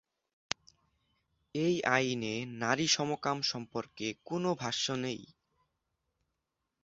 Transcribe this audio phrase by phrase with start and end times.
[1.55, 5.21] এই আইনে নারী সমকাম সম্পর্কে কোনো ভাষ্য নেই।